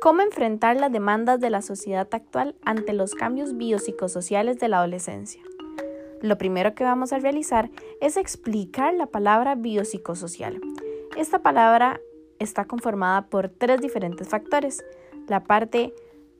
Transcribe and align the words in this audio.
¿Cómo 0.00 0.22
enfrentar 0.22 0.76
las 0.76 0.92
demandas 0.92 1.40
de 1.40 1.50
la 1.50 1.60
sociedad 1.60 2.06
actual 2.12 2.54
ante 2.64 2.92
los 2.92 3.16
cambios 3.16 3.56
biopsicosociales 3.56 4.60
de 4.60 4.68
la 4.68 4.78
adolescencia? 4.78 5.42
Lo 6.22 6.38
primero 6.38 6.76
que 6.76 6.84
vamos 6.84 7.12
a 7.12 7.18
realizar 7.18 7.68
es 8.00 8.16
explicar 8.16 8.94
la 8.94 9.06
palabra 9.06 9.56
biopsicosocial. 9.56 10.60
Esta 11.16 11.40
palabra 11.40 12.00
está 12.38 12.64
conformada 12.64 13.26
por 13.26 13.48
tres 13.48 13.80
diferentes 13.80 14.28
factores. 14.28 14.84
La 15.26 15.42
parte 15.42 15.92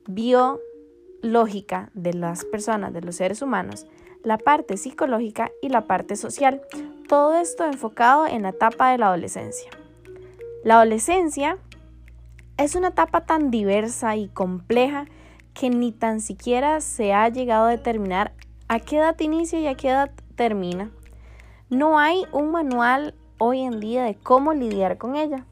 biológica 0.07 1.91
de 1.93 2.13
las 2.13 2.45
personas, 2.45 2.93
de 2.93 3.01
los 3.01 3.17
seres 3.17 3.41
humanos, 3.41 3.87
la 4.23 4.37
parte 4.37 4.77
psicológica 4.77 5.51
y 5.61 5.67
la 5.67 5.85
parte 5.85 6.15
social. 6.15 6.61
Todo 7.09 7.35
esto 7.35 7.65
enfocado 7.65 8.25
en 8.25 8.43
la 8.43 8.49
etapa 8.49 8.91
de 8.91 8.99
la 8.99 9.07
adolescencia. 9.07 9.69
La 10.63 10.75
adolescencia 10.75 11.57
es 12.59 12.75
una 12.75 12.89
etapa 12.89 13.21
tan 13.21 13.51
diversa 13.51 14.17
y 14.17 14.27
compleja 14.27 15.05
que 15.53 15.69
ni 15.69 15.93
tan 15.93 16.19
siquiera 16.19 16.81
se 16.81 17.13
ha 17.13 17.29
llegado 17.29 17.67
a 17.67 17.71
determinar 17.71 18.33
a 18.67 18.81
qué 18.81 18.97
edad 18.97 19.17
inicia 19.21 19.61
y 19.61 19.67
a 19.67 19.75
qué 19.75 19.87
edad 19.87 20.11
termina. 20.35 20.91
No 21.69 21.99
hay 21.99 22.25
un 22.33 22.51
manual 22.51 23.15
hoy 23.37 23.61
en 23.61 23.79
día 23.79 24.03
de 24.03 24.15
cómo 24.15 24.53
lidiar 24.53 24.97
con 24.97 25.15
ella. 25.15 25.45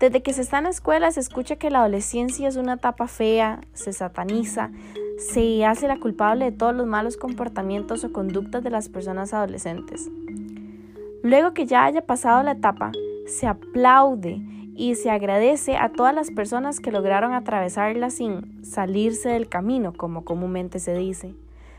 Desde 0.00 0.22
que 0.22 0.32
se 0.32 0.40
está 0.40 0.58
en 0.58 0.64
la 0.64 0.70
escuela 0.70 1.10
se 1.10 1.20
escucha 1.20 1.56
que 1.56 1.68
la 1.68 1.80
adolescencia 1.80 2.48
es 2.48 2.56
una 2.56 2.74
etapa 2.74 3.08
fea, 3.08 3.60
se 3.74 3.92
sataniza, 3.92 4.70
se 5.18 5.66
hace 5.66 5.86
la 5.86 6.00
culpable 6.00 6.46
de 6.46 6.52
todos 6.52 6.74
los 6.74 6.86
malos 6.86 7.18
comportamientos 7.18 8.04
o 8.04 8.12
conductas 8.12 8.64
de 8.64 8.70
las 8.70 8.88
personas 8.88 9.34
adolescentes. 9.34 10.08
Luego 11.22 11.52
que 11.52 11.66
ya 11.66 11.84
haya 11.84 12.06
pasado 12.06 12.42
la 12.42 12.52
etapa, 12.52 12.92
se 13.26 13.46
aplaude 13.46 14.40
y 14.76 14.94
se 14.94 15.10
agradece 15.10 15.76
a 15.76 15.88
todas 15.88 16.14
las 16.14 16.30
personas 16.30 16.80
que 16.80 16.92
lograron 16.92 17.32
atravesarla 17.32 18.10
sin 18.10 18.62
salirse 18.64 19.30
del 19.30 19.48
camino, 19.48 19.94
como 19.94 20.24
comúnmente 20.24 20.78
se 20.78 20.94
dice. 20.94 21.34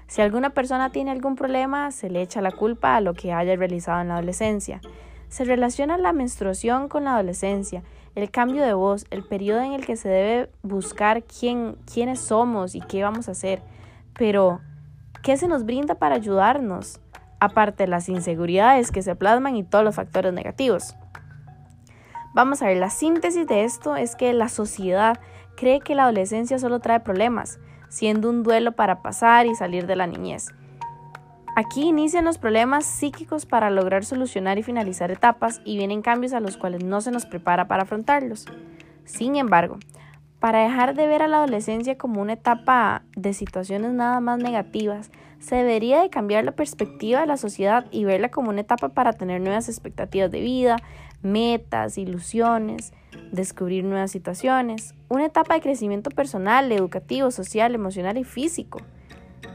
Si 0.07 0.21
alguna 0.21 0.49
persona 0.49 0.91
tiene 0.91 1.11
algún 1.11 1.35
problema, 1.35 1.91
se 1.91 2.09
le 2.09 2.21
echa 2.21 2.41
la 2.41 2.51
culpa 2.51 2.95
a 2.95 3.01
lo 3.01 3.13
que 3.13 3.33
haya 3.33 3.55
realizado 3.55 4.01
en 4.01 4.07
la 4.07 4.15
adolescencia. 4.15 4.81
Se 5.29 5.43
relaciona 5.43 5.97
la 5.97 6.11
menstruación 6.11 6.87
con 6.87 7.03
la 7.03 7.13
adolescencia, 7.13 7.83
el 8.15 8.31
cambio 8.31 8.63
de 8.63 8.73
voz, 8.73 9.05
el 9.11 9.23
periodo 9.23 9.61
en 9.61 9.73
el 9.73 9.85
que 9.85 9.95
se 9.95 10.09
debe 10.09 10.49
buscar 10.63 11.23
quién, 11.23 11.75
quiénes 11.91 12.19
somos 12.19 12.73
y 12.73 12.79
qué 12.79 13.03
vamos 13.03 13.27
a 13.27 13.33
hacer. 13.33 13.61
Pero, 14.13 14.59
¿qué 15.21 15.37
se 15.37 15.47
nos 15.47 15.65
brinda 15.65 15.95
para 15.95 16.15
ayudarnos? 16.15 16.99
Aparte 17.39 17.83
de 17.83 17.89
las 17.89 18.09
inseguridades 18.09 18.91
que 18.91 19.03
se 19.03 19.15
plasman 19.15 19.55
y 19.55 19.63
todos 19.63 19.83
los 19.83 19.93
factores 19.93 20.33
negativos. 20.33 20.95
Vamos 22.37 22.61
a 22.61 22.67
ver, 22.67 22.77
la 22.77 22.91
síntesis 22.91 23.47
de 23.47 23.63
esto 23.63 23.95
es 23.95 24.15
que 24.15 24.31
la 24.31 24.47
sociedad 24.47 25.19
cree 25.55 25.79
que 25.79 25.95
la 25.95 26.03
adolescencia 26.03 26.59
solo 26.59 26.79
trae 26.79 26.99
problemas, 26.99 27.59
siendo 27.89 28.29
un 28.29 28.43
duelo 28.43 28.73
para 28.73 29.01
pasar 29.01 29.47
y 29.47 29.55
salir 29.55 29.87
de 29.87 29.95
la 29.95 30.05
niñez. 30.05 30.53
Aquí 31.55 31.85
inician 31.85 32.25
los 32.25 32.37
problemas 32.37 32.85
psíquicos 32.85 33.47
para 33.47 33.71
lograr 33.71 34.05
solucionar 34.05 34.59
y 34.59 34.61
finalizar 34.61 35.09
etapas 35.09 35.61
y 35.65 35.77
vienen 35.77 36.03
cambios 36.03 36.33
a 36.33 36.39
los 36.39 36.57
cuales 36.57 36.83
no 36.83 37.01
se 37.01 37.09
nos 37.09 37.25
prepara 37.25 37.67
para 37.67 37.81
afrontarlos. 37.81 38.45
Sin 39.03 39.35
embargo, 39.35 39.79
para 40.39 40.59
dejar 40.59 40.93
de 40.93 41.07
ver 41.07 41.23
a 41.23 41.27
la 41.27 41.37
adolescencia 41.37 41.97
como 41.97 42.21
una 42.21 42.33
etapa 42.33 43.01
de 43.15 43.33
situaciones 43.33 43.93
nada 43.93 44.19
más 44.19 44.37
negativas, 44.37 45.09
se 45.39 45.55
debería 45.55 46.01
de 46.01 46.11
cambiar 46.11 46.45
la 46.45 46.51
perspectiva 46.51 47.21
de 47.21 47.27
la 47.27 47.37
sociedad 47.37 47.85
y 47.89 48.05
verla 48.05 48.29
como 48.29 48.49
una 48.49 48.61
etapa 48.61 48.89
para 48.89 49.13
tener 49.13 49.41
nuevas 49.41 49.69
expectativas 49.69 50.29
de 50.29 50.41
vida, 50.41 50.77
metas, 51.21 51.97
ilusiones, 51.97 52.93
descubrir 53.31 53.83
nuevas 53.83 54.11
situaciones, 54.11 54.95
una 55.09 55.25
etapa 55.25 55.55
de 55.55 55.61
crecimiento 55.61 56.09
personal, 56.09 56.71
educativo, 56.71 57.31
social, 57.31 57.75
emocional 57.75 58.17
y 58.17 58.23
físico. 58.23 58.79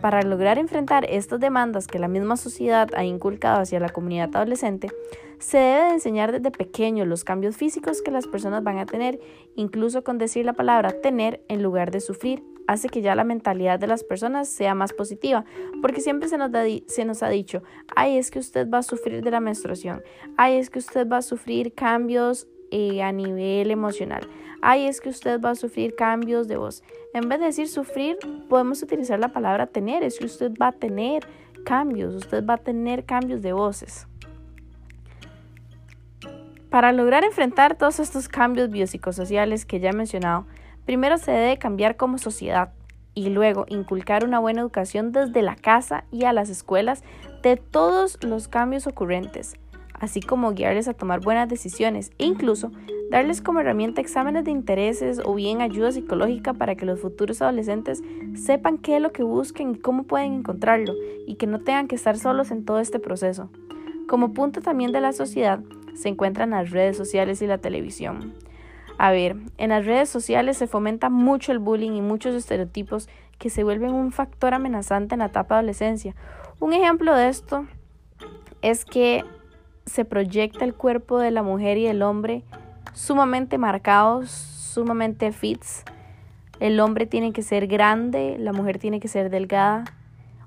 Para 0.01 0.23
lograr 0.23 0.59
enfrentar 0.59 1.05
estas 1.09 1.41
demandas 1.41 1.87
que 1.87 1.99
la 1.99 2.09
misma 2.09 2.37
sociedad 2.37 2.89
ha 2.97 3.05
inculcado 3.05 3.61
hacia 3.61 3.81
la 3.81 3.89
comunidad 3.89 4.35
adolescente, 4.35 4.89
se 5.39 5.59
debe 5.59 5.85
de 5.85 5.91
enseñar 5.91 6.33
desde 6.33 6.51
pequeño 6.51 7.05
los 7.05 7.25
cambios 7.25 7.57
físicos 7.57 8.01
que 8.03 8.11
las 8.11 8.27
personas 8.27 8.63
van 8.63 8.79
a 8.79 8.87
tener, 8.87 9.21
incluso 9.57 10.05
con 10.05 10.19
decir 10.19 10.45
la 10.45 10.53
palabra 10.53 11.01
tener 11.01 11.45
en 11.49 11.63
lugar 11.63 11.91
de 11.91 12.01
sufrir, 12.01 12.43
hace 12.67 12.89
que 12.89 13.03
ya 13.03 13.15
la 13.15 13.25
mentalidad 13.25 13.79
de 13.79 13.87
las 13.87 14.05
personas 14.05 14.49
sea 14.49 14.75
más 14.75 14.93
positiva, 14.93 15.45
porque 15.81 16.01
siempre 16.01 16.29
se 16.29 16.39
nos, 16.39 17.23
ha 17.23 17.29
dicho, 17.29 17.63
ay, 17.95 18.19
es 18.19 18.31
que 18.31 18.39
usted 18.39 18.69
va 18.69 18.79
a 18.79 18.83
sufrir 18.83 19.23
de 19.23 19.31
la 19.31 19.41
menstruación, 19.41 20.03
ay, 20.37 20.57
es 20.57 20.71
que 20.71 20.79
usted 20.79 21.09
va 21.09 21.19
a 21.19 21.23
sufrir 21.23 21.75
cambios 21.75 22.47
eh, 22.71 23.03
a 23.03 23.13
nivel 23.13 23.71
emocional, 23.71 24.29
ay, 24.63 24.87
es 24.87 25.01
que 25.01 25.09
usted 25.09 25.41
va 25.41 25.51
a 25.51 25.55
sufrir 25.55 25.95
cambios 25.95 26.49
de 26.49 26.57
voz. 26.57 26.83
En 27.15 27.29
vez 27.29 27.41
de 27.41 27.47
decir 27.47 27.69
sufrir, 27.69 28.17
podemos 28.49 28.83
utilizar 28.83 29.19
la 29.19 29.33
palabra 29.33 29.67
tener, 29.67 30.03
es 30.03 30.19
que 30.19 30.27
usted 30.27 30.53
va 30.61 30.69
a 30.69 30.73
tener 30.73 31.27
cambios, 31.65 32.15
usted 32.15 32.45
va 32.45 32.55
a 32.55 32.59
tener 32.59 33.05
cambios 33.05 33.43
de 33.43 33.53
voces. 33.53 34.07
Para 36.71 36.93
lograr 36.93 37.23
enfrentar 37.23 37.77
todos 37.77 38.01
estos 38.01 38.29
cambios 38.29 38.71
biopsicosociales 38.71 39.67
que 39.67 39.79
ya 39.79 39.91
he 39.91 39.93
mencionado, 39.93 40.47
Primero 40.87 41.19
se 41.19 41.31
debe 41.31 41.59
cambiar 41.59 41.97
como 41.97 42.19
sociedad 42.19 42.73
y 43.15 43.29
luego 43.29 43.67
inculcar 43.69 44.25
una 44.25 44.39
buena 44.39 44.61
educación 44.61 45.13
desde 45.13 45.43
la 45.43 45.55
casa 45.55 46.05
y 46.11 46.25
a 46.25 46.33
las 46.33 46.49
escuelas 46.49 47.05
de 47.43 47.57
todos 47.57 48.19
los 48.23 48.49
cambios 48.49 48.87
ocurrentes, 48.87 49.57
así 49.95 50.21
como 50.21 50.53
guiarles 50.53 50.89
a 50.89 50.95
tomar 50.95 51.21
buenas 51.21 51.49
decisiones 51.49 52.11
e 52.19 52.25
incluso 52.25 52.73
darles 53.11 53.43
como 53.43 53.61
herramienta 53.61 54.01
exámenes 54.01 54.45
de 54.45 54.51
intereses 54.51 55.21
o 55.23 55.35
bien 55.35 55.61
ayuda 55.61 55.93
psicológica 55.93 56.55
para 56.55 56.75
que 56.75 56.87
los 56.87 57.01
futuros 57.01 57.43
adolescentes 57.43 58.03
sepan 58.35 58.79
qué 58.79 58.97
es 58.97 59.03
lo 59.03 59.13
que 59.13 59.23
buscan 59.23 59.73
y 59.73 59.79
cómo 59.79 60.05
pueden 60.05 60.33
encontrarlo 60.33 60.95
y 61.27 61.35
que 61.35 61.47
no 61.47 61.61
tengan 61.61 61.89
que 61.89 61.97
estar 61.97 62.19
solos 62.19 62.51
en 62.51 62.65
todo 62.65 62.81
este 62.81 62.99
proceso. 62.99 63.51
Como 64.09 64.33
punto 64.33 64.63
también 64.63 64.93
de 64.93 65.01
la 65.01 65.13
sociedad 65.13 65.61
se 65.95 66.09
encuentran 66.09 66.51
las 66.51 66.71
redes 66.71 66.97
sociales 66.97 67.43
y 67.43 67.47
la 67.47 67.59
televisión. 67.59 68.35
A 69.03 69.11
ver, 69.11 69.35
en 69.59 69.71
las 69.71 69.85
redes 69.85 70.09
sociales 70.09 70.57
se 70.57 70.69
fomenta 70.69 71.11
mucho 71.11 71.51
el 71.51 71.59
bullying 71.59 71.91
y 71.91 72.01
muchos 72.01 72.37
estereotipos 72.37 73.09
que 73.37 73.51
se 73.51 73.65
vuelven 73.65 73.95
un 73.95 74.13
factor 74.13 74.55
amenazante 74.55 75.17
en 75.17 75.19
la 75.19 75.25
etapa 75.25 75.57
de 75.57 75.59
adolescencia. 75.59 76.15
Un 76.61 76.73
ejemplo 76.73 77.13
de 77.17 77.29
esto 77.29 77.67
es 78.61 78.85
que 78.85 79.25
se 79.87 80.05
proyecta 80.05 80.65
el 80.65 80.75
cuerpo 80.75 81.19
de 81.19 81.33
la 81.33 81.43
mujer 81.43 81.79
y 81.79 81.89
el 81.89 82.01
hombre 82.01 82.45
sumamente 82.93 83.59
marcados, 83.59 84.31
sumamente 84.31 85.33
fits. 85.33 85.83
El 86.61 86.79
hombre 86.79 87.07
tiene 87.07 87.33
que 87.33 87.43
ser 87.43 87.67
grande, 87.67 88.37
la 88.39 88.53
mujer 88.53 88.79
tiene 88.79 89.01
que 89.01 89.09
ser 89.09 89.31
delgada 89.31 89.83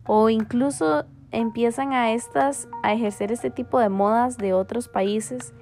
o 0.06 0.30
incluso 0.30 1.04
empiezan 1.32 1.92
a 1.92 2.14
estas 2.14 2.70
a 2.84 2.94
ejercer 2.94 3.34
este 3.34 3.50
tipo 3.50 3.80
de 3.80 3.90
modas 3.90 4.38
de 4.38 4.54
otros 4.54 4.88
países 4.88 5.54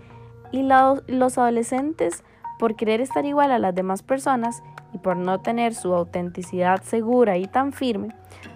y 0.51 0.61
los 0.61 1.37
adolescentes 1.39 2.23
por 2.59 2.75
querer 2.75 3.01
estar 3.01 3.25
igual 3.25 3.51
a 3.51 3.59
las 3.59 3.75
demás 3.75 4.03
personas 4.03 4.63
y 4.93 4.97
por 4.97 5.17
no 5.17 5.41
tener 5.41 5.73
su 5.73 5.93
autenticidad 5.93 6.81
segura 6.83 7.37
y 7.37 7.47
tan 7.47 7.73
firme, 7.73 8.09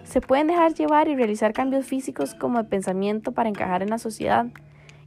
se 0.04 0.20
pueden 0.20 0.46
dejar 0.46 0.74
llevar 0.74 1.08
y 1.08 1.16
realizar 1.16 1.52
cambios 1.52 1.86
físicos 1.86 2.34
como 2.34 2.62
de 2.62 2.68
pensamiento 2.68 3.32
para 3.32 3.48
encajar 3.48 3.82
en 3.82 3.90
la 3.90 3.98
sociedad. 3.98 4.46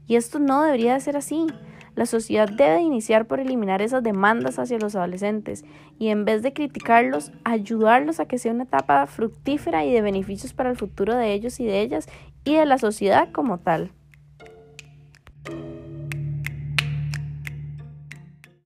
Y 0.08 0.16
esto 0.16 0.40
no 0.40 0.64
debería 0.64 0.94
de 0.94 1.00
ser 1.00 1.18
así. 1.18 1.48
La 1.96 2.06
sociedad 2.06 2.50
debe 2.50 2.82
iniciar 2.82 3.26
por 3.26 3.40
eliminar 3.40 3.82
esas 3.82 4.02
demandas 4.02 4.60
hacia 4.60 4.80
los 4.80 4.96
adolescentes 4.96 5.66
y 6.00 6.08
en 6.08 6.24
vez 6.24 6.42
de 6.42 6.54
criticarlos, 6.54 7.32
ayudarlos 7.44 8.20
a 8.20 8.26
que 8.26 8.38
sea 8.38 8.54
una 8.54 8.64
etapa 8.64 9.06
fructífera 9.08 9.84
y 9.86 9.92
de 9.92 10.02
beneficios 10.02 10.54
para 10.54 10.70
el 10.70 10.78
futuro 10.78 11.16
de 11.16 11.34
ellos 11.34 11.60
y 11.60 11.66
de 11.66 11.82
ellas 11.82 12.08
y 12.46 12.56
de 12.56 12.66
la 12.66 12.78
sociedad 12.78 13.32
como 13.32 13.58
tal. 13.58 13.92